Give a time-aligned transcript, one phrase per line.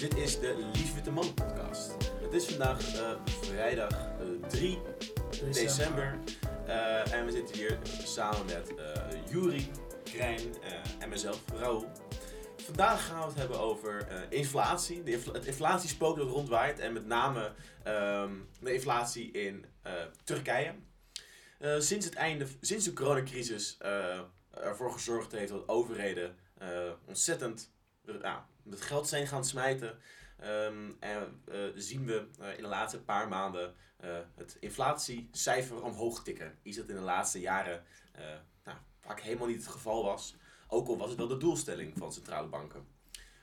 [0.00, 1.92] Dit is de Lief Witte Man podcast.
[2.22, 4.78] Het is vandaag uh, vrijdag uh, 3
[5.52, 6.18] december.
[6.66, 8.72] Uh, en we zitten hier samen met
[9.30, 9.70] Juri,
[10.04, 10.40] Krijn
[10.98, 11.90] en mezelf, Raoul.
[12.56, 15.02] Vandaag gaan we het hebben over inflatie.
[15.02, 16.78] De infl het inflatiespook dat rondwaait.
[16.78, 17.52] En met name
[17.86, 19.64] um, de inflatie in
[20.24, 20.74] Turkije.
[21.78, 23.78] sinds, het einde, sinds de coronacrisis
[24.50, 26.36] ervoor gezorgd heeft dat overheden
[27.06, 27.70] ontzettend
[28.62, 29.98] met geld zijn gaan smijten.
[30.38, 36.22] Ehm, en uh, zien we uh, in de laatste paar maanden uh, het inflatiecijfer omhoog
[36.22, 36.58] tikken.
[36.62, 37.84] Iets dat in de laatste jaren
[38.64, 40.36] nou, vaak helemaal niet het geval was.
[40.68, 42.86] Ook al was het wel de doelstelling van centrale banken.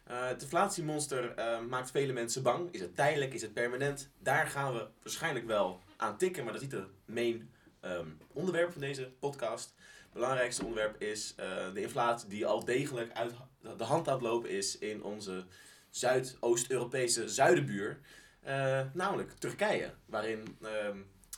[0.03, 1.33] het inflatiemonster
[1.67, 2.71] maakt vele mensen bang.
[2.71, 3.33] Is het tijdelijk?
[3.33, 4.09] Is het permanent?
[4.17, 7.51] Daar gaan we waarschijnlijk wel aan tikken, maar dat is niet het main
[7.81, 9.73] um, onderwerp van deze podcast.
[10.13, 11.35] Belangrijkste onderwerp is
[11.73, 13.33] de inflatie die al degelijk uit
[13.77, 15.45] de hand aan het lopen is in onze
[15.89, 17.99] Zuidoost-Europese zuidenbuur.
[18.47, 20.69] Uh, namelijk Turkije, waarin uh,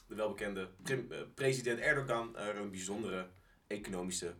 [0.07, 0.95] de welbekende eh,
[1.33, 3.27] president Erdogan er een bijzondere
[3.67, 4.33] economische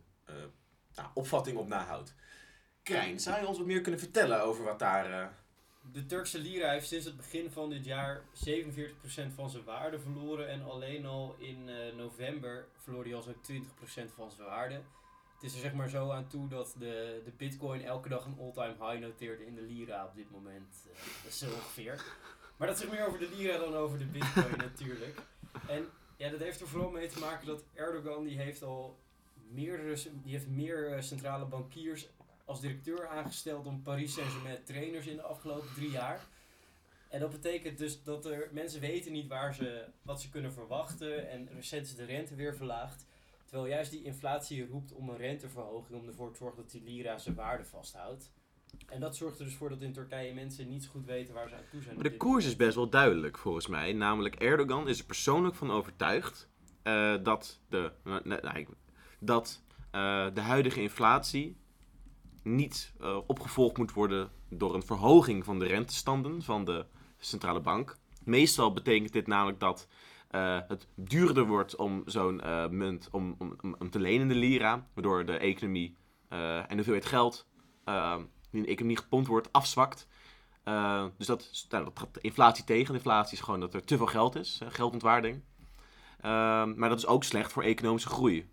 [0.94, 2.14] nou, opvatting op nahoudt.
[2.82, 5.40] Krijn, zou je ons wat meer kunnen vertellen over wat daar...
[5.92, 8.22] De Turkse lira heeft sinds het begin van dit jaar 47%
[9.34, 10.48] van zijn waarde verloren.
[10.48, 11.68] En alleen al in
[12.02, 14.74] november verloor hij al zo'n 20% van zijn waarde.
[15.34, 18.38] Het is er zeg maar zo aan toe dat de, de bitcoin elke dag een
[18.40, 20.84] all-time high noteert in de lira op dit moment.
[20.86, 22.04] Uh, dat is zo ongeveer.
[22.56, 25.18] Maar dat zegt meer over de lira dan over de bitcoin natuurlijk.
[25.68, 28.98] En ja, dat heeft er vooral mee te maken dat Erdogan die heeft al
[29.50, 32.08] meerdere, die heeft meer eh, centrale bankiers
[32.44, 36.20] als directeur aangesteld om Paris Saint-Germain trainers in de afgelopen drie jaar.
[37.12, 41.30] En dat betekent dus dat er mensen weten niet waar ze, wat ze kunnen verwachten.
[41.30, 43.06] En recent is de rente weer verlaagd.
[43.44, 47.18] Terwijl juist die inflatie roept om een renteverhoging om ervoor te zorgen dat die lira
[47.18, 48.32] zijn waarde vasthoudt.
[48.86, 51.48] En dat zorgt er dus voor dat in Turkije mensen niet zo goed weten waar
[51.48, 51.94] ze aan toe zijn.
[51.94, 53.92] Maar de koers is best wel duidelijk volgens mij.
[53.92, 56.48] Namelijk Erdogan is er persoonlijk van overtuigd
[56.84, 58.66] uh, dat, de, uh,
[59.20, 59.62] dat
[59.94, 61.56] uh, de huidige inflatie
[62.42, 62.92] niet
[63.26, 66.86] opgevolgd moet worden door een verhoging van de rentestanden van de
[67.24, 67.96] centrale bank.
[68.24, 69.86] Meestal betekent dit namelijk dat
[70.30, 74.86] uh, het duurder wordt om zo'n uh, munt om, om, om, te lenen de lira,
[74.94, 75.96] waardoor de economie
[76.32, 77.46] uh, en de hoeveelheid geld
[78.50, 80.06] die in de economie gepompt wordt afzwakt.
[81.16, 82.94] dus dat, nou, dat gaat inflatie tegen.
[82.94, 85.42] Inflatie is gewoon dat er te veel geld is, geldontwaarding.
[86.76, 88.50] maar dat is ook slecht voor economische groei.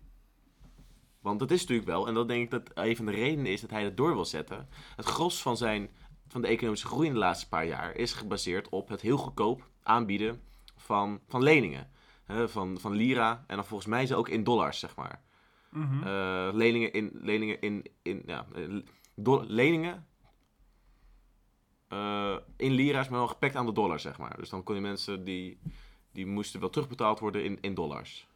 [1.20, 3.60] Want dat is natuurlijk wel, en dat denk ik dat een van de redenen is
[3.60, 4.68] dat hij dat door wil zetten.
[4.96, 5.90] Het gros van, zijn,
[6.30, 9.68] van de economische groei in de laatste paar jaar is gebaseerd op het heel goedkoop
[9.82, 10.40] aanbieden
[10.76, 11.90] van, van leningen.
[12.46, 15.22] van, van lira en dan volgens mij ze ook in dollars, zeg maar.
[15.70, 16.02] Mm
[16.52, 18.46] leningen in, leningen in, in ja,
[19.14, 20.06] do, leningen
[21.92, 24.36] uh, in lira's, maar wel gepakt aan de dollar, zeg maar.
[24.38, 25.58] Dus dan kon je mensen die,
[26.12, 28.28] die moesten wel terugbetaald worden in, in dollars.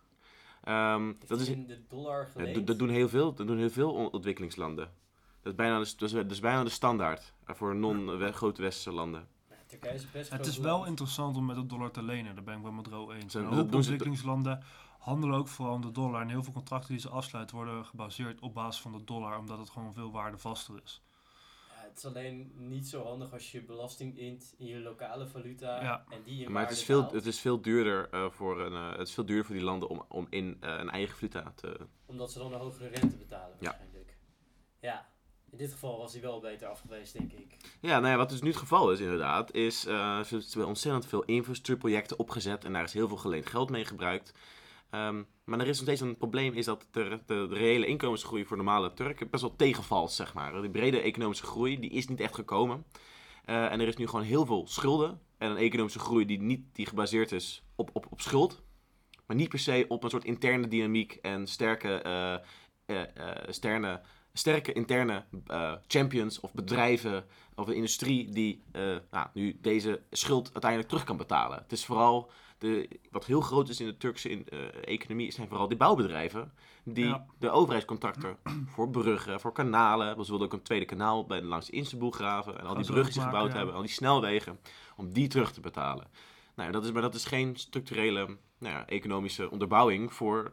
[0.69, 2.67] Um, dat is in de dollar geleend?
[2.67, 4.93] dat, doen heel veel, dat doen heel veel ontwikkelingslanden.
[5.43, 9.29] Dat is bijna de, dat is, dat is bijna de standaard voor non-grote westerse landen.
[9.67, 12.57] Turkije is best Het is wel interessant om met de dollar te lenen, daar ben
[12.57, 13.35] ik wel met Ro eens.
[13.35, 14.63] Een hoop ontwikkelingslanden
[15.05, 16.21] handelen ook vooral de dollar.
[16.21, 19.59] En heel veel contracten die ze afsluiten worden gebaseerd op basis van de dollar, omdat
[19.59, 21.03] het gewoon veel waardevaster is.
[21.69, 25.83] Ja, het is alleen niet zo handig als je belasting int in je lokale valuta
[25.83, 26.05] ja.
[26.09, 28.99] en die in Maar het is, veel, het is veel duurder uh, voor een, uh,
[28.99, 31.87] het is veel duurder voor die landen om, om in uh, een eigen valuta te...
[32.07, 34.17] Omdat ze dan een hogere rente betalen waarschijnlijk.
[34.81, 34.89] Ja.
[34.89, 35.14] ja.
[35.55, 37.57] In dit geval was hij wel beter af geweest, denk ik.
[37.81, 41.07] Ja, nou ja, wat dus nu het geval is inderdaad, is uh, ze hebben ontzettend
[41.07, 44.33] veel infrastructuurprojecten opgezet en daar is heel veel geleend geld mee gebruikt.
[44.91, 48.57] Um, maar er is nog steeds een probleem, is dat de, de, reële inkomensgroei voor
[48.57, 50.63] normale Turken best wel tegenvalt, zeg maar.
[50.63, 52.85] De brede economische groei, die is niet echt gekomen.
[53.47, 56.75] Uh, en er is nu gewoon heel veel schulden en een economische groei die, niet,
[56.75, 58.63] die gebaseerd is op, op, op schuld.
[59.27, 62.03] Maar niet per se op een soort interne dynamiek en sterke,
[62.87, 62.97] uh,
[63.49, 64.01] sterne
[64.37, 70.51] sterke interne uh, champions of bedrijven of een industrie die uh, nou, nu deze schuld
[70.53, 71.59] uiteindelijk terug kan betalen.
[71.59, 75.49] Het is vooral, de, wat heel groot is in de Turkse in, uh, economie, zijn
[75.49, 76.53] vooral die bouwbedrijven
[76.85, 78.37] die de overheidscontracten
[78.75, 82.67] voor bruggen, voor kanalen, we wilden ook een tweede kanaal bij, langs de graven en
[82.67, 84.59] al die bruggen die ze gebouwd hebben, al die snelwegen,
[84.97, 86.07] om die terug te betalen.
[86.55, 88.27] Nou, dat is, maar dat is geen structurele
[88.59, 90.53] nou ja, economische onderbouwing voor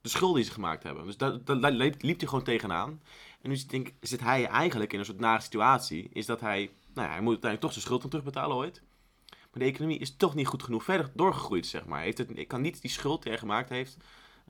[0.00, 1.04] de schuld die ze gemaakt hebben.
[1.04, 3.02] Dus daar, daar liep hij gewoon tegenaan.
[3.40, 6.08] En nu denk, zit hij eigenlijk in een soort nare situatie.
[6.12, 8.82] Is dat hij, nou ja, hij moet uiteindelijk toch zijn schuld dan terugbetalen ooit.
[9.28, 12.00] Maar de economie is toch niet goed genoeg verder doorgegroeid, zeg maar.
[12.00, 13.96] Heeft het, ik kan niet die schuld die hij gemaakt heeft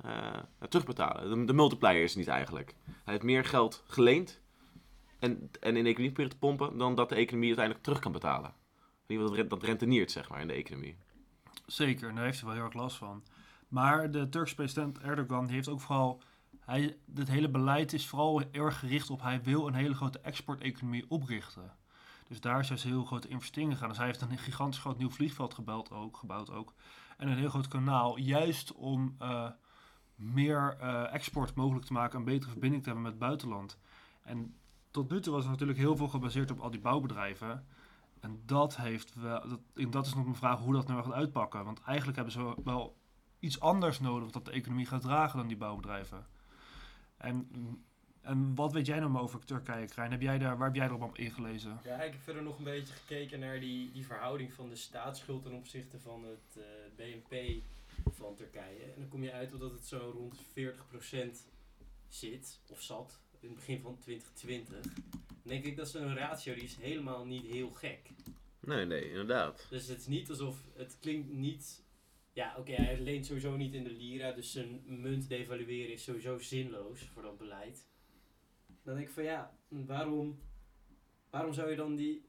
[0.05, 1.39] uh, terugbetalen.
[1.39, 2.75] De, de, multiplier is niet eigenlijk.
[2.87, 4.41] Hij heeft meer geld geleend
[5.19, 8.13] en, en in de economie proberen te pompen, dan dat de economie uiteindelijk terug kan
[8.13, 8.55] betalen.
[9.49, 10.97] Dat renteniert, zeg maar, in de economie.
[11.67, 13.23] Zeker, daar heeft hij wel heel erg last van.
[13.71, 16.23] Maar de Turkse president Erdogan heeft ook vooral...
[16.61, 19.23] Hij, het hele beleid is vooral erg gericht op...
[19.23, 21.77] hij wil een hele grote exporteconomie oprichten.
[22.29, 23.89] Dus daar is juist heel grote investeringen gaan.
[23.89, 26.17] Dus hij heeft een gigantisch groot nieuw vliegveld gebouwd ook.
[26.17, 26.75] Gebouwd ook
[27.17, 28.17] en een heel groot kanaal.
[28.17, 29.51] Juist om uh,
[30.15, 32.19] meer uh, export mogelijk te maken...
[32.19, 33.79] en betere verbinding te hebben met het buitenland.
[34.23, 34.57] En
[34.91, 37.67] tot nu toe was het natuurlijk heel veel gebaseerd op al die bouwbedrijven...
[38.21, 41.65] En dat, heeft wel, dat, dat is nog een vraag hoe dat nou gaat uitpakken.
[41.65, 43.00] Want eigenlijk hebben ze wel
[43.41, 46.27] iets anders nodig dat de economie gaat dragen dan die bouwbedrijven.
[47.17, 47.49] En,
[48.21, 50.11] en wat weet jij nou over Turkije, Krijn?
[50.11, 51.81] Heb jij daar, waar heb jij erop ingelezen?
[51.85, 55.43] Ja, ik heb verder nog een beetje gekeken naar die, die verhouding van de staatsschuld
[55.43, 57.63] ten opzichte van het uh, eh, BNP
[58.13, 58.83] van Turkije.
[58.83, 60.45] En dan kom je uit dat het zo rond
[61.39, 61.51] 40%
[62.09, 64.83] zit, of zat, in het begin van 2020.
[64.83, 68.11] Dan denk ik dat is een ratio die is helemaal niet heel gek.
[68.61, 69.67] Nee, nee, inderdaad.
[69.71, 71.83] Dus het is niet alsof, het klinkt niet
[72.41, 76.39] ja, oké, hij leent sowieso niet in de lira, dus zijn munt devalueren is sowieso
[76.39, 77.87] zinloos voor dat beleid.
[78.83, 80.41] Dan denk ik van ja, waarom,
[81.31, 82.29] waarom zou je dan die,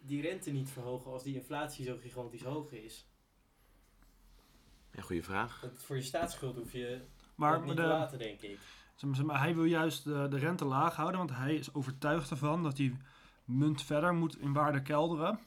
[0.00, 3.08] die rente niet verhogen als die inflatie zo gigantisch hoog is?
[4.92, 5.70] Ja, goede vraag.
[5.74, 7.00] voor je staatsschuld hoef je
[7.34, 8.58] maar, niet te laten, denk ik.
[9.24, 12.76] Maar hij wil juist de, de rente laag houden, want hij is overtuigd ervan dat
[12.76, 12.96] die
[13.44, 15.38] munt verder moet in waarde kelderen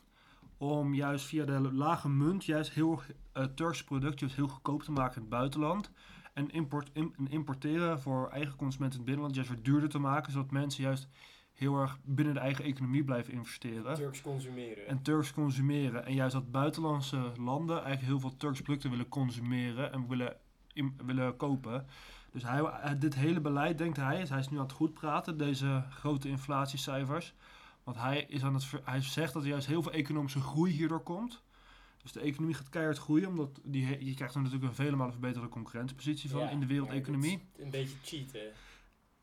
[0.58, 3.02] om juist via de lage munt juist heel
[3.34, 5.92] uh, Turkse producten heel goedkoop te maken in het buitenland.
[6.34, 6.92] En, import,
[7.28, 11.08] importeren voor eigen consumenten in het binnenland juist weer duurder te maken, zodat mensen juist
[11.54, 13.96] heel erg binnen de eigen economie blijven investeren.
[13.96, 14.88] Turks consumeren.
[14.88, 16.06] En Turks consumeren.
[16.06, 20.38] En juist dat buitenlandse landen eigenlijk heel veel Turks producten willen consumeren en willen,
[21.06, 21.86] willen kopen.
[22.32, 25.84] Dus hij, dit hele beleid, denkt hij, hij is nu aan het goed praten, deze
[25.90, 27.34] grote inflatiecijfers.
[27.88, 31.04] Want hij, is aan het, hij zegt dat er juist heel veel economische groei hierdoor
[31.04, 31.44] komt.
[32.02, 35.12] Dus de economie gaat keihard groeien, omdat die, je krijgt dan natuurlijk een vele malen
[35.12, 37.50] verbeterde concurrentiepositie van in de wereldeconomie.
[37.58, 38.52] Een beetje cheaten.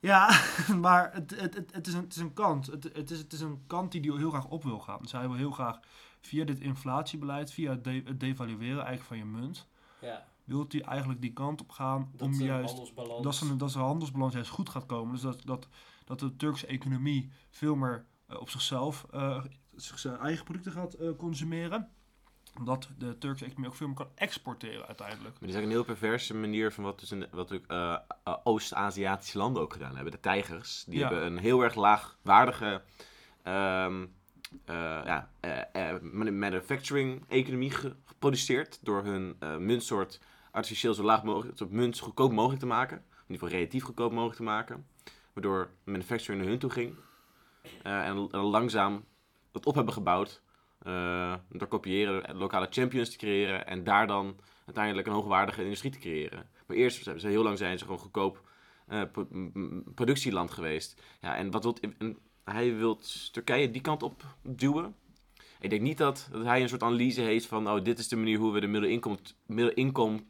[0.00, 0.40] Ja,
[0.81, 2.66] maar het, het, het, het, is een, het is een kant.
[2.66, 4.99] Het, het, is, het is een kant die hij heel graag op wil gaan.
[5.02, 5.81] Dus hij wil heel graag
[6.20, 9.69] via dit inflatiebeleid, via het, de, het devalueren eigenlijk van je munt,
[10.00, 10.26] ja.
[10.44, 12.76] wil hij eigenlijk die kant op gaan dat om juist
[13.22, 15.12] dat, ze, dat zijn handelsbalans juist goed gaat komen.
[15.12, 15.69] Dus dat, dat,
[16.05, 18.06] dat de Turkse economie veel meer
[18.40, 19.44] op zichzelf uh,
[19.76, 21.88] zijn eigen producten gaat uh, consumeren.
[22.58, 25.31] Omdat de Turkse economie ook veel meer kan exporteren uiteindelijk.
[25.31, 27.98] Maar die is eigenlijk een heel perverse manier van wat, dus in, wat uh,
[28.44, 30.12] Oost-Aziatische landen ook gedaan hebben.
[30.12, 32.82] De tijgers, die hebben een heel erg laagwaardige
[33.44, 34.14] um,
[34.66, 35.31] ja,
[36.12, 37.70] manufacturing-economie
[38.04, 38.78] geproduceerd.
[38.82, 40.20] Door hun muntsoort
[40.50, 42.96] artificieel zo laag mogelijk, zo munt goedkoop mogelijk te maken.
[42.96, 44.86] In ieder geval relatief goedkoop mogelijk te maken.
[45.32, 46.96] Waardoor manufacturing naar hun toe ging.
[47.82, 49.05] Eh, en, langzaam
[49.52, 50.43] dat op hebben gebouwd.
[50.87, 55.99] Uh, door kopiëren, lokale champions te creëren en daar dan uiteindelijk een hoogwaardige industrie te
[55.99, 56.49] creëren.
[56.66, 58.43] Maar eerst ze heel lang zijn ze gewoon goedkoop
[59.94, 61.02] productieland geweest.
[61.20, 61.81] Ja, en wat wilt,
[62.44, 63.00] hij wil
[63.32, 64.94] Turkije die kant op duwen.
[65.60, 68.17] Ik denk niet dat, dat hij een soort analyse heeft van, oh, dit is de
[68.17, 70.26] manier hoe we de middelinkom, middelinkom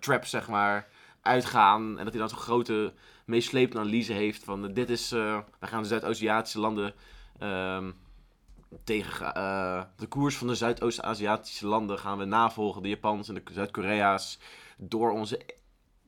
[0.00, 0.88] trap, zeg maar,
[1.22, 1.98] uitgaan.
[1.98, 2.92] En dat hij dan zo'n grote,
[3.24, 6.94] meeslepende analyse heeft van dit is, uh, wij gaan de Zuidoost-Aziatische landen
[7.42, 7.86] uh,
[8.84, 13.42] tegen uh, de koers van de Zuidoost-Aziatische landen gaan we navolgen, de Japans en de
[13.52, 14.38] Zuid-Korea's,
[14.76, 15.40] door onze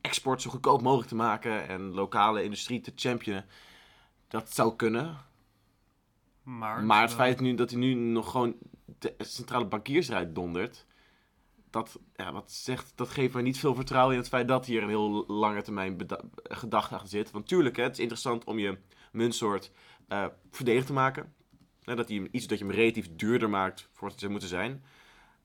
[0.01, 3.45] export zo goedkoop mogelijk te maken en lokale industrie te championen.
[4.27, 5.17] Dat zou kunnen.
[6.43, 8.55] Maar, maar het feit nu, dat hij nu nog gewoon
[8.99, 10.85] de centrale bankiers eruit dondert,
[11.71, 14.83] dat, ja, wat zegt, dat geeft mij niet veel vertrouwen in het feit dat hier
[14.83, 15.97] een heel lange termijn
[16.43, 17.31] gedachte achter zit.
[17.31, 18.77] Want tuurlijk, hè, het is interessant om je
[19.11, 19.71] muntsoort
[20.09, 21.33] uh, verdedigd te maken.
[21.83, 24.83] dat je iets dat je hem relatief duurder maakt voor wat het zou moeten zijn.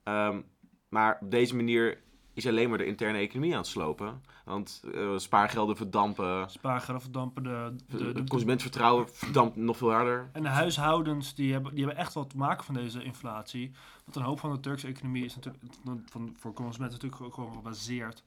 [0.04, 0.45] Um,
[0.88, 2.02] maar op deze manier
[2.36, 4.22] is alleen maar de interne economie aan het slopen.
[4.44, 6.50] Want uh, spaargelden verdampen.
[6.50, 7.42] Spaargelden verdampen.
[7.42, 10.28] De, de, de, consumentvertrouwen verdampt nog veel harder.
[10.32, 13.72] En de huishoudens die hebben, die hebben echt wat te maken van deze inflatie.
[14.04, 15.64] Want een hoop van de Turkse economie is natuurlijk
[16.10, 18.24] van, voor consumenten natuurlijk ook gewoon gebaseerd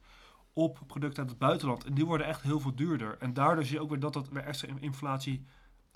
[0.54, 1.84] op producten uit het buitenland.
[1.84, 3.18] En die worden echt heel veel duurder.
[3.20, 5.46] En daardoor zie je ook weer dat dat weer extra inflatie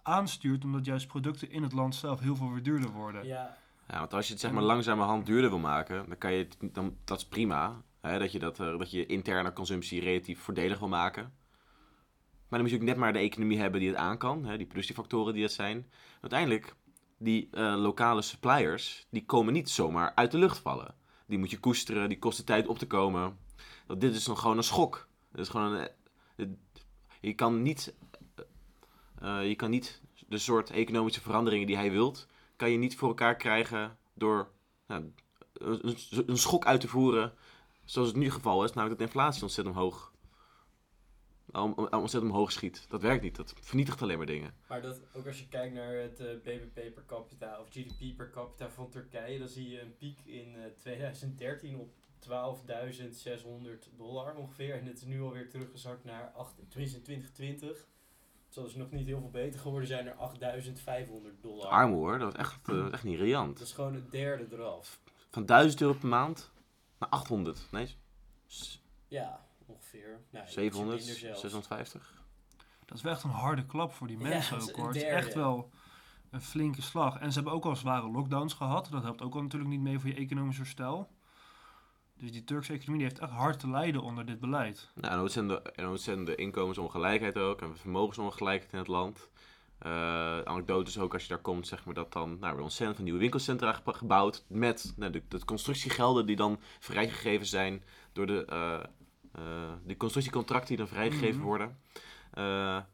[0.01, 0.63] aanstuurt.
[0.63, 3.25] Omdat juist producten in het land zelf heel veel weer duurder worden.
[3.25, 3.57] Ja.
[3.87, 6.73] Ja, want als je het zeg maar langzamerhand duurder wil maken, dan kan je het,
[6.73, 7.81] dan, dat is prima.
[8.11, 11.33] Dat, je dat, uh, dat je interne consumptie relatief voordelig wil maken.
[12.47, 14.45] Maar dan moet je ook net maar de economie hebben die het aan kan.
[14.45, 15.89] Hè, die productiefactoren die het zijn.
[16.21, 16.75] Uiteindelijk,
[17.17, 20.95] die uh, lokale suppliers, die komen niet zomaar uit de lucht vallen.
[21.25, 23.37] Die moet je koesteren, die kosten tijd op te komen.
[23.87, 25.07] Dat, dit is dan gewoon een schok.
[25.31, 25.87] Dat is gewoon
[26.35, 26.59] een,
[27.21, 27.93] je kan niet,
[29.21, 33.35] je kan niet de soort economische veranderingen die hij wilt, kan je niet voor elkaar
[33.35, 34.51] krijgen door
[34.87, 35.11] nou,
[35.53, 37.33] een, schok uit te voeren,
[37.85, 40.13] zoals het nu het geval is, namelijk dat de inflatie ontzettend hoog,
[41.51, 42.85] ontzettend omhoog schiet.
[42.89, 44.53] Dat werkt niet, dat vernietigt alleen maar dingen.
[44.67, 48.17] Maar dat, ook als je kijkt naar het uh, eh, BBP per capita of GDP
[48.17, 51.93] per capita van Turkije, dan zie je een piek in uh, eh, 2013 op
[52.29, 54.79] 12.600 dollar ongeveer.
[54.79, 57.87] En het is nu alweer teruggezakt naar 8, tenminste 2020
[58.49, 61.67] zal ze nog niet heel veel beter geworden zijn er 8500 dollar.
[61.67, 63.57] Arm hoor, dat is echt, uh, echt niet riant.
[63.57, 64.99] Dat is gewoon het derde eraf.
[65.31, 66.51] Van 1000 euro per maand
[67.09, 67.95] naar 800, nee?
[69.07, 70.21] Ja, ongeveer.
[70.29, 72.21] Nou, 700, 650.
[72.85, 74.87] Dat is wel echt een harde klap voor die mensen ook hoor.
[74.87, 75.69] Het is echt wel
[76.29, 77.19] een flinke slag.
[77.19, 78.87] En ze hebben ook al zware lockdowns gehad.
[78.91, 81.09] Dat helpt ook al natuurlijk niet mee voor je economisch herstel.
[82.17, 84.91] Dus die Turkse economie heeft echt hard te lijden onder dit beleid.
[84.95, 89.29] Nou, en ook zijn de, en zijn de inkomensongelijkheid ook en vermogensongelijkheid in het land.
[89.85, 93.03] Uh, anekdotes ook als je daar komt, zeg maar, dat dan nou, weer ontzettend van
[93.03, 98.79] nieuwe winkelcentra gebouwd met nou, de, de, constructiegelden die dan vrijgegeven zijn door de, uh,
[99.39, 101.47] uh, de constructiecontracten die dan vrijgegeven mhm.
[101.47, 101.77] worden.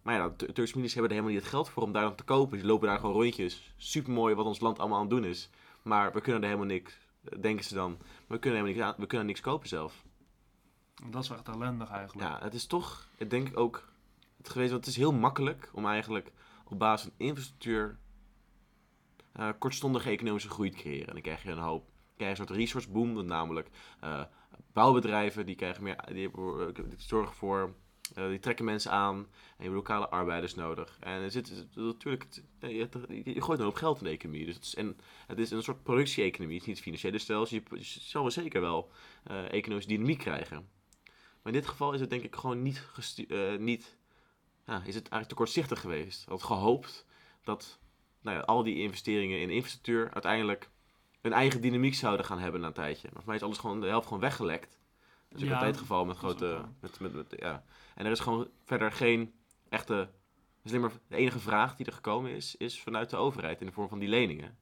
[0.02, 2.16] maar ja, de Turkse ministers hebben er helemaal niet het geld voor om daar dan
[2.16, 2.58] te kopen.
[2.58, 3.74] Die lopen daar gewoon rondjes.
[3.78, 5.50] Super mooi wat ons land allemaal aan het doen is.
[5.82, 6.98] Maar we kunnen er helemaal niks
[7.40, 7.98] denken ze dan.
[8.28, 10.04] We kunnen helemaal niks, we kunnen niks kopen zelf.
[11.10, 12.30] Dat is echt ellendig eigenlijk.
[12.30, 13.88] Ja, het is toch, ik denk ook,
[14.38, 16.32] het geweest, want het is heel makkelijk om eigenlijk
[16.70, 17.98] op basis van infrastructuur
[19.40, 21.08] uh, kortstondige economische groei creëren.
[21.08, 23.70] En dan krijg je een hoop, krijg je een soort resource boom, natuurlijk
[24.04, 24.24] uh,
[24.74, 26.32] bouwbedrijven, die, krijgen meer, die,
[26.74, 27.74] die zorgen voor
[28.14, 30.98] die trekken mensen aan en je hebt lokale arbeiders nodig.
[31.00, 32.28] En er zit natuurlijk,
[32.60, 34.46] je, gooit een hoop geld in de economie.
[34.46, 34.98] Dus het is, en
[35.28, 37.58] het is een soort productie-economie, het is niet financiële stelsel.
[37.58, 38.92] Je, je zal zeker wel
[39.50, 40.70] economische dynamiek krijgen.
[41.42, 42.88] Maar in dit geval is het denk ik gewoon niet,
[43.60, 43.98] niet
[44.70, 46.26] ja, is het eigenlijk te kortzichtig geweest.
[46.26, 47.06] Had gehoopt
[47.44, 47.80] dat
[48.22, 50.70] nou ja, al die investeringen in infrastructuur uiteindelijk
[51.22, 53.08] een eigen dynamiek zouden gaan hebben na een tijdje.
[53.08, 54.80] Maar voor mij is alles gewoon de helft gewoon weggelekt.
[55.30, 56.66] Dat is ook altijd het geval met grote.
[56.80, 57.64] Met, met, met, ja.
[57.96, 59.34] En er is gewoon verder geen
[59.70, 60.10] echte.
[60.64, 63.66] Is alleen maar de enige vraag die er gekomen is, is vanuit de overheid in
[63.66, 64.58] de vorm van die leningen.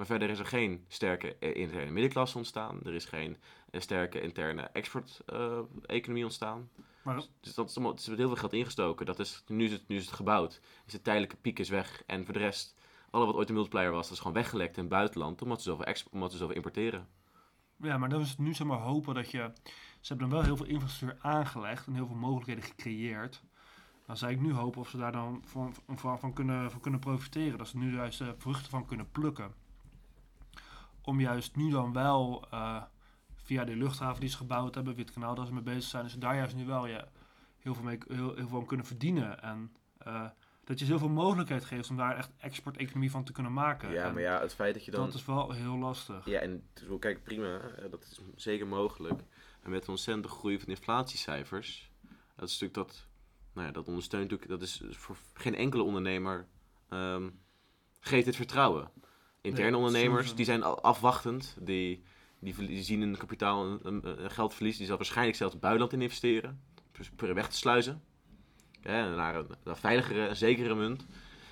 [0.00, 2.80] Maar verder is er geen sterke eh, interne middenklasse ontstaan.
[2.84, 3.36] Er is geen
[3.70, 6.68] eh, sterke interne export-economie eh, ontstaan.
[7.02, 7.22] Maar...
[7.40, 9.06] Dus dat is, is heel veel geld ingestoken.
[9.06, 10.60] Dat is, nu, is het, nu is het gebouwd.
[10.86, 12.02] Is de tijdelijke piek is weg.
[12.06, 12.74] En voor de rest,
[13.10, 15.42] alle wat ooit een multiplier was, dat is gewoon weggelekt in het buitenland.
[15.42, 17.08] Omdat ze zoveel, omdat ze zoveel importeren.
[17.76, 19.52] Ja, maar dan is het nu zeg maar hopen dat je
[20.00, 23.42] ze hebben dan wel heel veel infrastructuur aangelegd en heel veel mogelijkheden gecreëerd.
[24.06, 27.00] Dan zou ik nu hopen of ze daar dan van, van, van, kunnen, van kunnen
[27.00, 27.58] profiteren.
[27.58, 29.59] Dat ze nu juist de vruchten van kunnen plukken.
[31.10, 32.82] Om juist nu dan wel uh,
[33.34, 36.14] via de luchthaven die ze gebouwd hebben, wit kanaal dat ze mee bezig zijn, dus
[36.14, 37.08] daar juist nu wel ja,
[37.58, 39.42] heel, veel mee, heel, heel veel aan kunnen verdienen.
[39.42, 39.76] En
[40.06, 40.28] uh,
[40.64, 43.92] dat je zoveel mogelijkheid geeft om daar echt export-economie van te kunnen maken.
[43.92, 45.04] Ja, maar ja, het feit dat je dan...
[45.04, 46.26] Dat is wel heel lastig.
[46.26, 49.22] Ja, en kijk, prima, dat is zeker mogelijk.
[49.62, 51.90] En met een ontzettende groei van inflatiecijfers,
[52.36, 53.06] dat is natuurlijk dat,
[53.52, 56.46] nou ja, dat ondersteunt natuurlijk, dat is voor geen enkele ondernemer
[56.90, 57.40] um,
[58.00, 58.90] geeft het vertrouwen.
[59.40, 62.02] Interne ondernemers, die zijn afwachtend, die,
[62.38, 66.60] die, zien een kapitaal, een, een, geldverlies, die zal waarschijnlijk zelfs het buitenland in investeren,
[66.92, 68.02] proberen weg te sluizen.
[68.82, 71.06] Ja, naar een, veiligere, een zekere munt,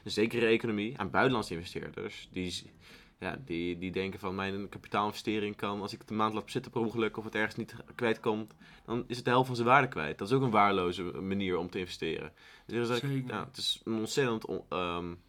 [0.05, 0.99] een zekere economie.
[0.99, 2.73] Aan buitenlandse investeerders, die
[3.19, 6.71] ja, die, die denken van mijn kapitaalinvestering kan, als ik het een maand laat zitten
[6.71, 8.55] per ongeluk of het ergens niet kwijtkomt,
[8.85, 10.19] dan is het de helft van zijn waarde kwijt.
[10.19, 12.33] Dat is ook een waardeloze manier om te investeren.
[12.67, 14.49] Dus ja, het is een ontzettend.
[14.71, 15.21] Um,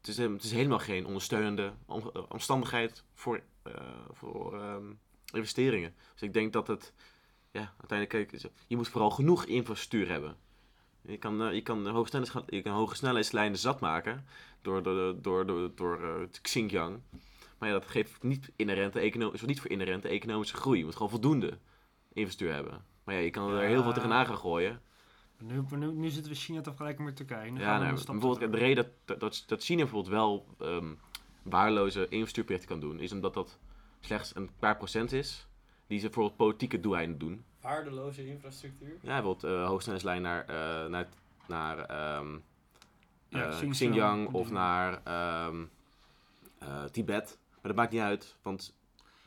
[0.00, 1.72] het, is, het is helemaal geen ondersteunende
[2.28, 3.74] omstandigheid voor, uh,
[4.10, 4.98] voor um,
[5.32, 5.94] investeringen.
[6.12, 6.92] Dus ik denk dat het.
[7.52, 10.36] Ja, uiteindelijk, je moet vooral genoeg infrastructuur hebben.
[11.02, 14.26] Je kan, uh, je kan, hoge, je kan hoge snelheidslijnen zat maken
[14.62, 17.00] door, door, door, door, door uh, Xinjiang.
[17.58, 18.98] Maar ja, dat geeft niet, inherente
[19.46, 20.78] niet voor inherente economische groei.
[20.78, 21.58] Je moet gewoon voldoende
[22.12, 22.84] infrastructuur hebben.
[23.04, 24.82] Maar ja, je kan er heel veel tegenaan gaan gooien.
[25.40, 27.52] Nu, nu, nu zitten we China te vergelijken met Turkije.
[27.52, 30.98] ja, bijvoorbeeld de reden dat, dat, dat China bijvoorbeeld wel um,
[31.42, 33.58] waardeloze infrastructuurprojecten kan doen, is omdat dat
[34.00, 35.46] slechts een paar procent is
[35.86, 37.44] die ze bijvoorbeeld politieke doeleinden doen.
[37.60, 38.98] Waardeloze infrastructuur?
[39.02, 41.08] Ja, bijvoorbeeld uh, hoogsnelheidslijn naar, uh, naar,
[41.46, 41.78] naar
[42.18, 42.42] um,
[43.28, 45.02] ja, uh, Xinjiang of naar
[45.48, 45.70] um,
[46.90, 47.38] Tibet.
[47.50, 48.76] Maar dat maakt niet uit, want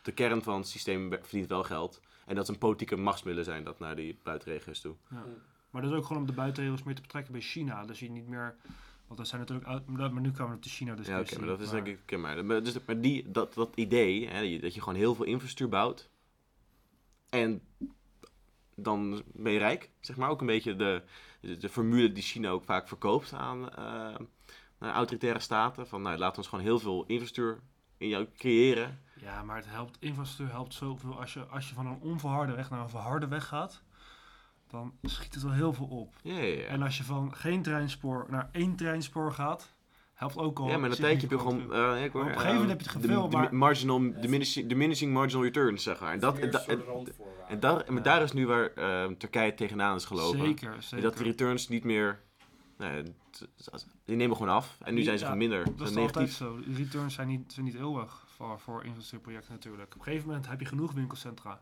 [0.02, 2.02] de kern van het systeem verdient wel geld.
[2.26, 4.96] En dat is een politieke machtsmiddelen zijn dat naar die buitenregio's toe.
[5.10, 5.24] Ja.
[5.74, 7.86] Maar dat is ook gewoon om de buitenregio's meer te betrekken bij China.
[7.86, 8.56] Dus je niet meer...
[9.08, 9.88] Want dat zijn natuurlijk...
[9.88, 11.26] Maar nu komen we op de China discussie.
[11.26, 12.18] Ja, oké, maar dat is denk ik...
[12.18, 16.10] Maar, dus, maar die, dat, dat idee, hè, dat je gewoon heel veel infrastructuur bouwt...
[17.30, 17.62] en
[18.76, 19.90] dan ben je rijk.
[20.00, 21.04] Zeg maar ook een beetje de,
[21.40, 24.16] de, formule die China ook vaak verkoopt aan uh,
[24.80, 25.88] autoritaire staten.
[25.88, 27.60] Van nou, laten we ons gewoon heel veel infrastructuur
[27.98, 29.00] in jou creëren.
[29.16, 31.20] Ja, maar het helpt, infrastructuur helpt zoveel.
[31.20, 33.84] Als je, als je van een onverharde weg naar een verharde weg gaat,
[34.74, 36.16] dan schiet het wel heel veel op.
[36.22, 36.66] Ja, ja, ja.
[36.66, 39.74] En als je van geen treinspoor naar één treinspoor gaat,
[40.14, 40.68] helpt ook al.
[40.70, 41.60] Ja, maar een tijdje heb je gewoon.
[41.60, 43.56] Uh, ja, op een gegeven moment heb je het geveel, de, maar...
[43.56, 46.14] marginal, diminishing, diminishing marginal returns, zeg maar.
[46.14, 46.52] En, dat, en,
[47.48, 50.40] en, daar, en daar is nu waar uh, Turkije tegenaan is gelopen.
[50.40, 51.04] Zeker, zeker.
[51.04, 52.20] Dat de returns niet meer.
[52.78, 53.04] Nee,
[54.06, 54.78] die nemen gewoon af.
[54.84, 55.64] En nu zijn ze ja, minder.
[55.64, 56.02] Dat is negatief.
[56.06, 56.60] altijd zo.
[56.60, 59.94] De returns zijn niet, zijn niet eeuwig voor, voor infrastructuurprojecten natuurlijk.
[59.94, 61.62] Op een gegeven moment heb je genoeg winkelcentra.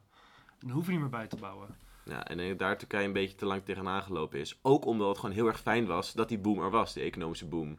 [0.59, 1.67] En dan hoef je niet meer bij te bouwen.
[2.05, 4.59] Ja, en daar Turkije een beetje te lang tegenaan gelopen is.
[4.61, 7.45] Ook omdat het gewoon heel erg fijn was dat die boom er was, die economische
[7.45, 7.77] boom.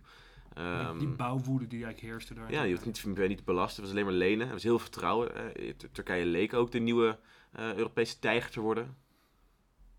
[0.58, 2.50] Um, die, bouwwoede die eigenlijk heerste daar.
[2.50, 3.82] Ja, je hoeft niet, niet te belasten.
[3.82, 4.46] Het was alleen maar lenen.
[4.46, 5.60] Er was heel veel vertrouwen.
[5.60, 7.18] Uh, Turkije leek ook de nieuwe
[7.58, 8.96] uh, Europese tijger te worden.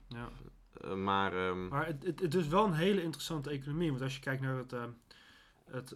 [0.08, 0.30] Ja.
[0.86, 3.89] Uh, maar um, maar het, het, het, is wel een hele interessante economie.
[3.89, 4.74] Want als je kijkt naar het,
[5.65, 5.96] het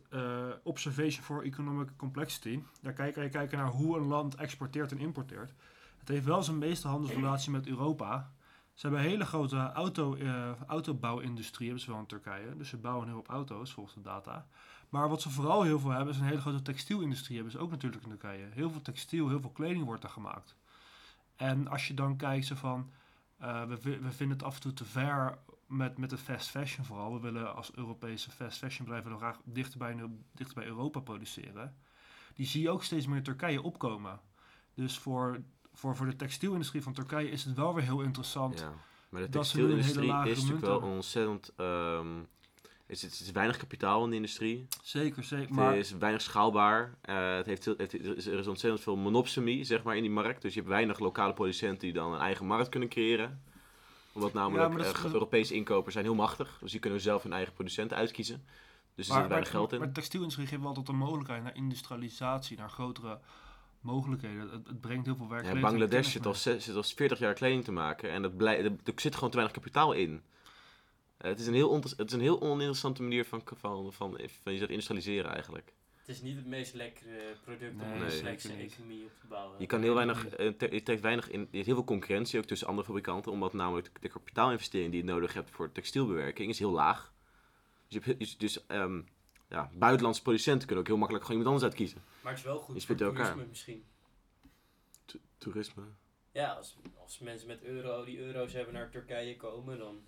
[0.63, 2.59] Observation for Economic Complexity.
[2.81, 5.53] Daar kijken je kijken naar hoe een land exporteert en importeert.
[6.07, 8.31] Het heeft wel zijn meeste handelsrelatie met Europa.
[8.73, 12.57] Ze hebben een hele grote auto, uh, autobouwindustrie hebben ze wel in Turkije.
[12.57, 14.47] Dus ze bouwen heel op auto's volgens de data.
[14.89, 17.35] Maar wat ze vooral heel veel hebben is een hele grote textielindustrie.
[17.35, 18.47] Hebben ze ook natuurlijk in Turkije.
[18.51, 20.55] Heel veel textiel, heel veel kleding wordt daar gemaakt.
[21.35, 22.91] En als je dan kijkt ze van...
[23.41, 26.85] Uh, we, we vinden het af en toe te ver met, met de fast fashion
[26.85, 27.13] vooral.
[27.13, 31.75] We willen als Europese fast fashion bedrijven graag dichter bij, dichter bij Europa produceren.
[32.33, 34.19] Die zie je ook steeds meer in Turkije opkomen.
[34.73, 35.43] Dus voor
[35.77, 38.59] voor, voor de textielindustrie van Turkije is het wel weer heel interessant.
[38.59, 38.73] Ja,
[39.09, 41.51] maar de textielindustrie is natuurlijk wel ontzettend.
[41.57, 42.27] Um,
[42.85, 44.67] is, het is weinig kapitaal in de industrie.
[44.83, 45.55] Zeker, zeker.
[45.55, 46.95] Het is weinig schaalbaar.
[47.05, 47.93] Uh, het heeft, het,
[48.27, 50.41] er is ontzettend veel monopsomie zeg maar, in die markt.
[50.41, 53.41] Dus je hebt weinig lokale producenten die dan een eigen markt kunnen creëren.
[54.11, 56.57] Omdat namelijk ja, uh, Europese inkopers zijn heel machtig.
[56.61, 58.45] Dus die kunnen zelf hun eigen producenten uitkiezen.
[58.95, 59.77] Dus er zit weinig geld in.
[59.77, 63.19] Maar de textielindustrie geeft wel tot de mogelijkheid naar industrialisatie, naar grotere
[63.87, 64.49] mogelijkheden.
[64.49, 65.45] Het, het, brengt heel veel werk.
[65.45, 68.71] Ja, Bangladesh zit al, zit al 40 jaar kleding te maken en dat blij, er,
[68.95, 70.11] zit gewoon te weinig kapitaal in.
[70.11, 70.19] Uh,
[71.17, 74.67] het, is een heel het is een heel oninteressante manier van, van, van, van, je
[74.67, 75.73] industrialiseren eigenlijk.
[76.07, 79.55] Het is niet het meest lekkere product om een slechtste economie op te bouwen.
[79.59, 82.45] Je kan heel weinig, uh, je trekt weinig in, je hebt heel veel concurrentie ook
[82.45, 86.71] tussen andere fabrikanten, omdat namelijk de, kapitaalinvestering die je nodig hebt voor textielbewerking is heel
[86.71, 87.13] laag.
[87.87, 89.07] Dus, je hebt, dus um,
[89.49, 92.03] ja, buitenlandse producenten kunnen ook heel makkelijk gewoon iemand anders uitkiezen.
[92.21, 93.47] Maar het is wel goed voor toerisme elkaar.
[93.47, 93.83] misschien.
[95.37, 95.83] toerisme?
[96.31, 100.01] Ja, als, als mensen met euro, die euro's hebben naar Turkije komen, dan...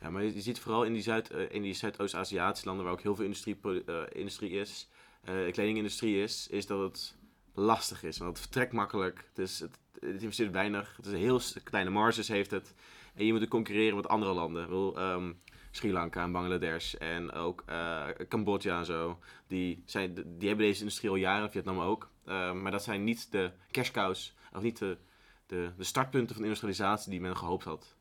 [0.00, 3.02] Ja, maar je, ziet vooral in die, Zuid, uh, in die Zuidoost-Aziatische landen, waar ook
[3.02, 4.88] heel veel industrie, uh, industrie is,
[5.28, 7.16] uh, kledingindustrie is, is dat het
[7.54, 8.18] lastig is.
[8.18, 11.90] Want het vertrekt makkelijk, het, is, het, het investeert weinig, het is een heel kleine
[11.90, 12.74] marges heeft het.
[13.14, 14.68] En je moet concurreren met andere landen.
[14.68, 15.40] Wil, um,
[15.74, 19.18] Sri Lanka en Bangladesh en ook uh, Cambodja en zo.
[19.46, 22.10] Die, zijn, die hebben deze industrie al jaren, Vietnam ook.
[22.26, 24.98] Uh, maar dat zijn niet de cash cows, of niet de,
[25.46, 27.96] de, de startpunten van industrialisatie die men gehoopt had.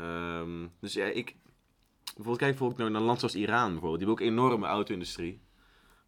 [0.00, 1.36] Um, dus ja, ik...
[2.04, 3.98] Bijvoorbeeld, kijk bijvoorbeeld naar een land zoals Iran bijvoorbeeld.
[3.98, 5.40] Die hebben ook een enorme auto-industrie.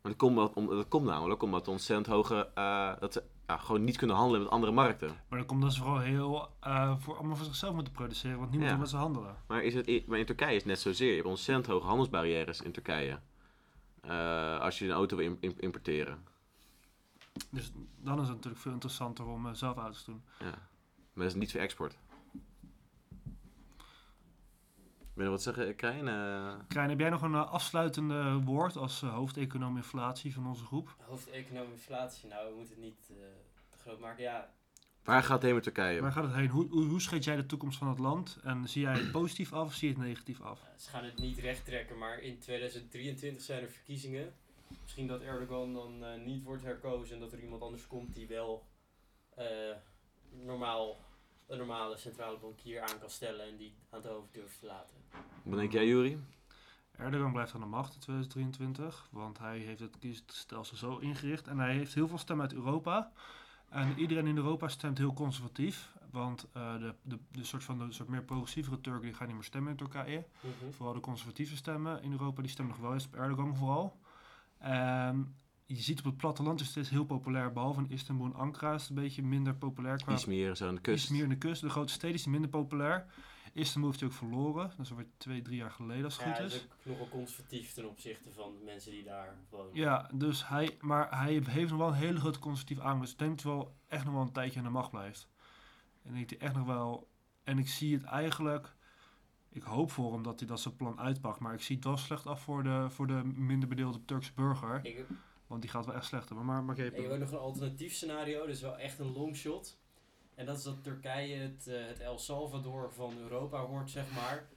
[0.02, 2.50] Maar dat komt, om, dat komt namelijk omdat ontzettend hoge...
[2.58, 5.08] Uh, dat ja, gewoon niet kunnen handelen met andere markten.
[5.08, 8.50] Maar dan komt dat ze vooral heel uh, voor, allemaal voor zichzelf moeten produceren, want
[8.50, 8.76] niemand ja.
[8.76, 9.36] wil met ze handelen.
[9.46, 11.08] Maar, is het, maar in Turkije is het net zozeer.
[11.08, 13.18] Je hebt ontzettend hoge handelsbarrières in Turkije.
[14.04, 16.24] Uh, als je een auto wil importeren.
[17.50, 20.22] Dus dan is het natuurlijk veel interessanter om uh, zelf auto's te doen.
[20.38, 20.44] Ja,
[21.12, 21.96] maar dat is niet voor export.
[25.14, 26.06] Wil je wat zeggen, Krijn?
[26.06, 26.54] Uh...
[26.68, 30.96] Krijn, heb jij nog een afsluitende woord als uh, hoofdeconoom inflatie van onze groep?
[31.00, 33.16] Hoofdeconoom inflatie, nou, we moeten het niet uh,
[33.68, 34.22] te groot maken.
[34.22, 34.52] Ja.
[35.04, 36.00] Waar gaat het heen met Turkije?
[36.00, 36.48] Waar gaat het heen?
[36.48, 38.38] Hoe, hoe, hoe schet jij de toekomst van het land?
[38.42, 40.60] En zie jij het positief af of zie je het negatief af?
[40.76, 44.34] ze gaan het niet recht trekken, maar in 2023 zijn er verkiezingen.
[44.82, 48.66] Misschien dat Erdogan dan niet wordt herkozen en dat er iemand anders komt die wel
[50.30, 50.96] normaal
[51.46, 54.96] een normale centrale bankier aan kan stellen en die aan het hoofd durft te laten.
[55.42, 56.18] Wat denk jij, Jury?
[56.96, 61.58] Erdogan blijft aan de macht in 2023, want hij heeft het kiesstelsel zo ingericht en
[61.58, 63.12] hij heeft heel veel stemmen uit Europa.
[63.68, 67.92] En iedereen in Europa stemt heel conservatief, want uh, de, de, de, soort van de
[67.92, 70.26] soort meer progressievere Turken die gaan niet meer stemmen in Turkije.
[70.40, 70.72] Mhm.
[70.72, 73.98] Vooral de conservatieve stemmen in Europa die stemmen nog wel eens op Erdogan vooral.
[74.58, 78.74] En je ziet op het platteland is het heel populair, behalve in Istanbul en Ankara
[78.74, 79.96] is het een beetje minder populair.
[79.96, 81.04] Qua Izmir zo aan de kust.
[81.04, 83.06] Izmir aan de kust, de grote steden zijn minder populair.
[83.52, 86.44] Istanbul heeft natuurlijk verloren, dat is alweer twee, drie jaar geleden als het ja, goed
[86.44, 86.52] is.
[86.52, 89.74] Ja, is ook nogal conservatief ten opzichte van de mensen die daar wonen.
[89.74, 93.00] Ja, dus hij, maar hij heeft nog wel een hele grote conservatief aandacht.
[93.00, 95.28] Dus ik denk dat hij wel echt nog wel een tijdje aan de macht blijft.
[96.02, 97.08] En ik denk dat hij echt nog wel
[97.44, 98.74] En ik zie het eigenlijk...
[99.50, 101.38] Ik hoop voor hem dat hij dat zijn plan uitpakt.
[101.38, 104.84] Maar ik zie het wel slecht af voor de, voor de minder bedeelde Turkse burger.
[104.84, 105.06] Ik,
[105.54, 106.46] want die gaat wel echt slecht hebben.
[106.46, 108.46] Maar, maar ik heb nog een alternatief scenario.
[108.46, 109.78] Dus wel echt een longshot.
[110.34, 114.48] En dat is dat Turkije het, uh, het El Salvador van Europa wordt, zeg maar.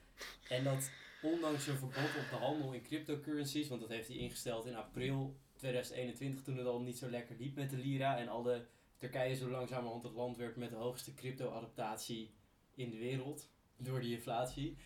[0.48, 0.90] En dat
[1.22, 5.36] ondanks een verbod op de handel in cryptocurrencies, want dat heeft hij ingesteld in april
[5.56, 8.64] 2021 toen het al niet zo lekker liep met de lira en al de
[8.96, 12.34] Turkije zo langzamerhand het land werd met de hoogste crypto-adaptatie
[12.74, 14.76] in de wereld door die inflatie.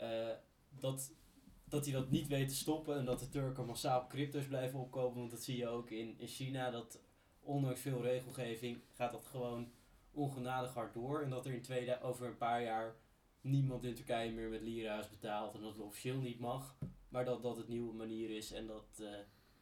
[0.00, 0.28] Uh,
[0.68, 1.12] dat,
[1.72, 5.18] dat hij dat niet weet te stoppen en dat de Turken massaal crypto's blijven opkopen.
[5.18, 7.00] Want dat zie je ook in, in China, dat
[7.40, 9.72] ondanks veel regelgeving gaat dat gewoon
[10.10, 11.22] ongenadig hard door.
[11.22, 12.96] En dat er in tweede, over een paar jaar
[13.40, 16.76] niemand in Turkije meer met lira's betaalt en dat het officieel niet mag.
[17.08, 19.08] Maar dat dat het nieuwe manier is en dat uh,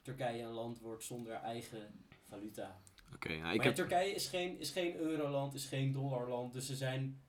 [0.02, 2.80] Turkije een land wordt zonder eigen valuta.
[3.14, 6.52] Oké, nou, maar Turkije is geen, is geen euroland, is geen dollarland.
[6.52, 7.22] Dus ze zijn,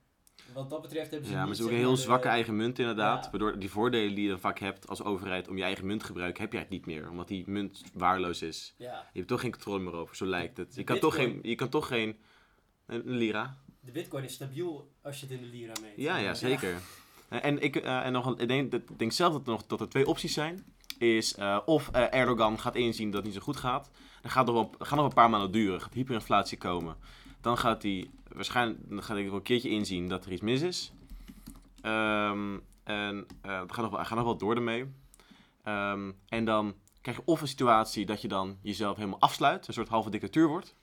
[0.52, 3.30] wat dat betreft hebben ze Ja, maar ze hebben een heel zwakke eigen munt inderdaad.
[3.30, 6.06] Waardoor die voordelen die je dan vaak hebt als overheid om je eigen munt te
[6.06, 7.10] gebruiken, heb jij het niet meer.
[7.10, 8.74] Omdat die munt waarloos is.
[8.78, 9.08] Ja.
[9.12, 10.74] Je hebt toch geen controle meer over, zo lijkt het.
[10.74, 12.16] Je kan, toch geen, je kan toch geen...
[12.86, 13.56] Een lira?
[13.80, 15.92] De bitcoin is stabiel als je het in de lira meet.
[15.96, 16.74] Ja, ja zeker.
[17.28, 19.88] En, ik, uh, en nog, ik, denk, ik denk zelf dat er, nog, dat er
[19.88, 20.64] twee opties zijn.
[20.98, 23.90] Is uh, of uh, Erdogan gaat inzien dat het niet zo goed gaat.
[24.22, 25.80] Dan gaat het nog, wel, gaat nog een paar maanden duren.
[25.80, 26.96] Gaat hyperinflatie komen.
[27.42, 30.62] Dan gaat hij waarschijnlijk dan gaat hij wel een keertje inzien dat er iets mis
[30.62, 30.92] is.
[31.82, 34.80] Um, en uh, het gaat nog, wel, gaat nog wel door ermee.
[35.64, 39.68] Um, en dan krijg je of een situatie dat je dan jezelf helemaal afsluit.
[39.68, 40.74] Een soort halve dictatuur wordt.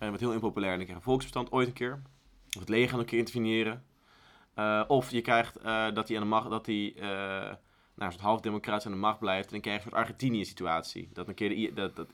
[0.00, 0.72] Uh, wat heel impopulair.
[0.72, 2.02] En dan krijg je een volksbestand ooit een keer.
[2.54, 3.84] Of het leger een keer interveneren.
[4.58, 5.62] Uh, of je krijgt
[5.94, 7.02] dat hij aan de macht, dat hij uh,
[7.94, 9.46] nou, soort half democratisch aan de macht blijft.
[9.46, 11.08] En dan krijg je een Argentinië-situatie.
[11.12, 12.08] Dat een keer dat, dat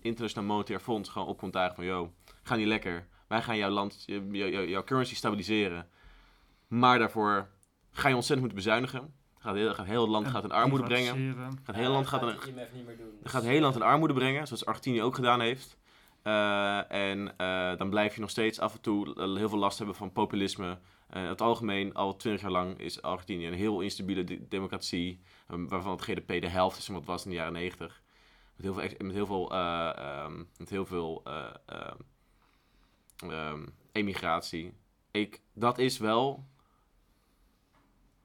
[0.00, 1.84] Internationaal Monetair Fonds gewoon opkomt dagen van...
[1.84, 2.12] Yo,
[2.50, 3.06] ga niet lekker.
[3.28, 5.88] Wij gaan jouw land, jouw currency stabiliseren.
[6.68, 7.48] Maar daarvoor
[7.90, 9.14] ga je ontzettend moeten bezuinigen.
[9.38, 11.34] Gaat heel, gaat heel het land gaat in armoede brengen.
[11.62, 12.50] Gaat heel land gaat, gaat,
[13.22, 15.78] gaat heel land in armoede brengen, zoals Argentinië ook gedaan heeft.
[16.24, 19.96] Uh, en uh, dan blijf je nog steeds af en toe heel veel last hebben
[19.96, 20.78] van populisme.
[21.14, 25.20] Uh, in het algemeen, al twintig jaar lang, is Argentinië een heel instabiele de democratie.
[25.50, 28.02] Um, waarvan het GDP de helft is van wat was in de jaren negentig.
[28.56, 29.52] Met heel veel, met heel veel,
[30.24, 31.22] um, met heel veel
[33.24, 34.72] um, emigratie.
[35.10, 36.44] Ik, dat is wel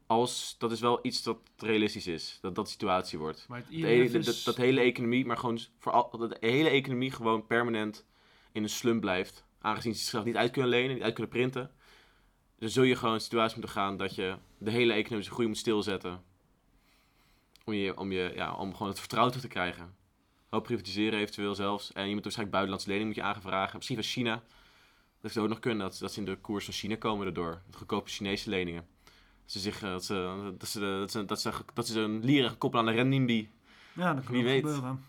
[0.07, 2.37] als dat is wel iets dat realistisch is.
[2.41, 3.45] Dat dat de situatie wordt.
[3.47, 4.43] Maar de hele, is...
[4.43, 8.05] dat, hele economie, maar gewoon voor al, dat de hele economie gewoon permanent
[8.51, 9.43] in een slum blijft.
[9.61, 11.71] Aangezien ze zichzelf niet uit kunnen lenen, niet uit kunnen printen.
[12.59, 15.57] Dan zul je gewoon een situatie moeten gaan dat je de hele economische groei moet
[15.57, 16.23] stilzetten.
[17.63, 19.95] Om, je, om, je, ja, om gewoon het vertrouwen te krijgen.
[20.49, 21.93] Hoop privatiseren eventueel zelfs.
[21.93, 23.75] En je moet waarschijnlijk buitenlandse lening moet je aangevragen.
[23.75, 24.43] Misschien van China.
[25.21, 27.61] Dat zou ook nog kunnen dat, dat ze in de koers van China komen erdoor.
[27.71, 28.87] Goedkope Chinese leningen
[29.45, 32.49] ze zich, eh, dat, ze, dat, ze, dat, ze, dat, ze, dat ze een lira
[32.49, 33.49] gekoppeld aan de renminbi.
[33.93, 34.65] Ja, dat kan Wie weet.
[34.65, 35.05] gebeuren.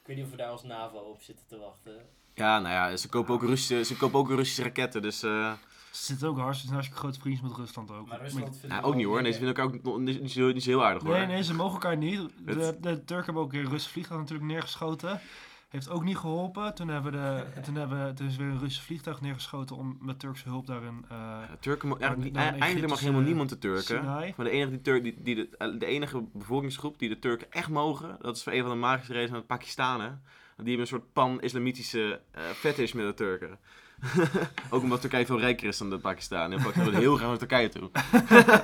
[0.00, 2.06] Ik weet niet of we daar als NAVO op zitten te wachten.
[2.34, 5.24] Ja, nou ja, ze kopen ook Russische, ze kopen ook Russische raketten, dus...
[5.24, 5.52] Uh...
[5.90, 8.06] Ze zitten ook hartstikke, hartstikke grote vrienden met Rusland ook.
[8.06, 9.22] Maar Rusland vindt nou, ook niet hoor.
[9.22, 11.12] Nee, ze vinden elkaar ook niet, niet, zo, niet zo heel aardig hoor.
[11.12, 12.30] Nee, nee, ze mogen elkaar niet.
[12.44, 15.20] De, de Turken hebben ook een Russische vliegtuig natuurlijk neergeschoten.
[15.68, 16.74] Heeft ook niet geholpen.
[16.74, 20.48] Toen, hebben de, toen, hebben, toen is weer een Russische vliegtuig neergeschoten om met Turkse
[20.48, 21.04] hulp daarin...
[21.04, 22.16] Uh, ja, Turken, ja,
[22.58, 24.04] eigenlijk mag helemaal niemand de Turken.
[24.04, 27.68] Maar de enige, die Turk, die, die de, de, enige bevolkingsgroep die de Turken echt
[27.68, 30.22] mogen, dat is voor een van de magische redenen van de Pakistanen.
[30.56, 33.58] Die hebben een soort pan-islamitische uh, fetish met de Turken.
[34.70, 36.52] ook omdat Turkije veel rijker is dan de Pakistan.
[36.52, 37.90] En Pakistan wil heel graag naar Turkije toe.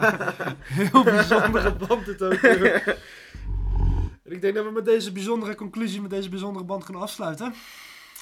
[0.81, 2.40] heel bijzondere band dit ook.
[4.24, 7.54] En ik denk dat we met deze bijzondere conclusie, met deze bijzondere band kunnen afsluiten.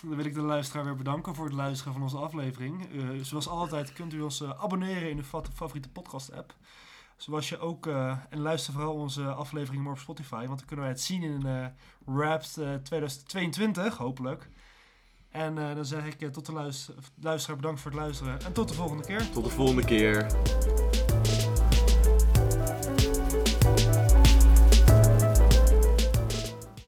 [0.02, 2.94] Dan wil ik de luisteraar weer bedanken voor het luisteren van onze aflevering.
[2.94, 6.54] Uh, zoals altijd kunt u ons uh, abonneren in uw favoriete podcast app.
[7.16, 10.84] Zoals je ook, uh, en luister vooral onze afleveringen maar op Spotify, want dan kunnen
[10.84, 11.66] wij het zien in uh,
[12.04, 14.48] Wrapped 2022, hopelijk.
[15.30, 18.74] En dan zeg ik tot de luister luisteraar bedankt voor het luisteren en tot de
[18.74, 19.30] volgende keer.
[19.30, 20.26] Tot de volgende keer.